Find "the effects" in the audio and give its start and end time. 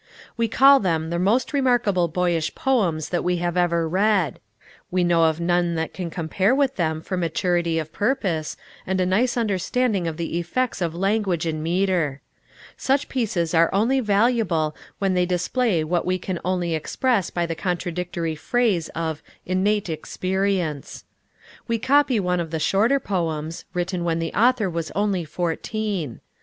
10.17-10.81